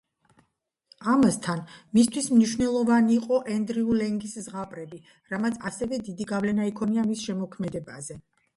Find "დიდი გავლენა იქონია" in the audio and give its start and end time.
6.11-7.09